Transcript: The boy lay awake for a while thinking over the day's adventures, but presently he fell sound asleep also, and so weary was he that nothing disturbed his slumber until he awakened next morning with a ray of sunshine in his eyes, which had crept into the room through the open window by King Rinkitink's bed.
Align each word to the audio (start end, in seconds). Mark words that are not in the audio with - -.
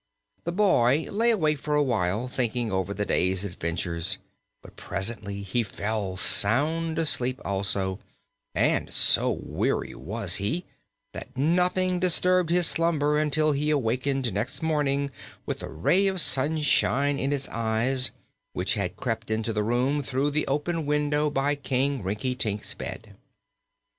The 0.45 0.51
boy 0.51 1.05
lay 1.11 1.29
awake 1.29 1.59
for 1.59 1.75
a 1.75 1.83
while 1.83 2.27
thinking 2.27 2.71
over 2.71 2.91
the 2.91 3.05
day's 3.05 3.43
adventures, 3.43 4.17
but 4.63 4.75
presently 4.75 5.43
he 5.43 5.61
fell 5.61 6.17
sound 6.17 6.97
asleep 6.97 7.39
also, 7.45 7.99
and 8.55 8.91
so 8.91 9.29
weary 9.29 9.93
was 9.93 10.37
he 10.37 10.65
that 11.13 11.37
nothing 11.37 11.99
disturbed 11.99 12.49
his 12.49 12.65
slumber 12.65 13.19
until 13.19 13.51
he 13.51 13.69
awakened 13.69 14.33
next 14.33 14.63
morning 14.63 15.11
with 15.45 15.61
a 15.61 15.69
ray 15.69 16.07
of 16.07 16.19
sunshine 16.19 17.19
in 17.19 17.29
his 17.29 17.47
eyes, 17.49 18.09
which 18.53 18.73
had 18.73 18.95
crept 18.97 19.29
into 19.29 19.53
the 19.53 19.61
room 19.63 20.01
through 20.01 20.31
the 20.31 20.47
open 20.47 20.87
window 20.87 21.29
by 21.29 21.53
King 21.53 22.01
Rinkitink's 22.01 22.73
bed. 22.73 23.17